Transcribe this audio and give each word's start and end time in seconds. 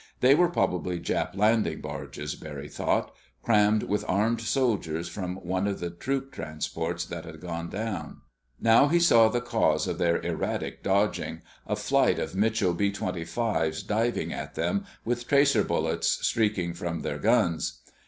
They 0.19 0.33
were 0.33 0.49
probably 0.49 0.99
Jap 0.99 1.37
landing 1.37 1.79
barges, 1.79 2.33
Barry 2.33 2.67
thought, 2.69 3.13
crammed 3.43 3.83
with 3.83 4.03
armed 4.07 4.41
soldiers 4.41 5.07
from 5.07 5.35
one 5.35 5.67
of 5.67 5.79
the 5.79 5.91
troop 5.91 6.31
transports 6.31 7.05
that 7.05 7.23
had 7.23 7.39
gone 7.39 7.69
down. 7.69 8.21
Now 8.59 8.87
he 8.87 8.99
saw 8.99 9.29
the 9.29 9.41
cause 9.41 9.85
of 9.85 9.99
their 9.99 10.19
erratic 10.21 10.81
dodging—a 10.81 11.75
flight 11.75 12.17
of 12.17 12.33
Mitchell 12.35 12.73
B 12.73 12.91
25's 12.91 13.83
diving 13.83 14.33
at 14.33 14.55
them, 14.55 14.85
with 15.05 15.27
tracer 15.27 15.63
bullets 15.63 16.07
streaking 16.25 16.73
from 16.73 17.01
their 17.01 17.19
guns. 17.19 17.81